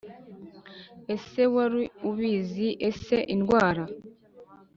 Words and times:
Ese 1.15 1.41
wari 1.53 1.83
ubizi 2.09 2.67
Ese 2.89 3.17
indwara 3.35 3.83